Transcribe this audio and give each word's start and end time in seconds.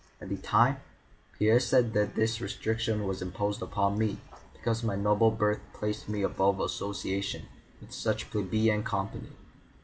At 0.19 0.29
the 0.29 0.37
time, 0.37 0.77
Pierre 1.37 1.59
said 1.59 1.93
that 1.93 2.15
this 2.15 2.41
restriction 2.41 3.05
was 3.05 3.21
imposed 3.21 3.61
upon 3.61 3.99
me 3.99 4.17
because 4.51 4.81
my 4.81 4.95
noble 4.95 5.29
birth 5.29 5.61
placed 5.73 6.09
me 6.09 6.23
above 6.23 6.59
association 6.59 7.45
with 7.79 7.93
such 7.93 8.31
plebeian 8.31 8.81
company. 8.83 9.29